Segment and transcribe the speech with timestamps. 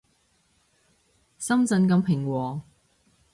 [1.37, 2.63] 深圳咁平和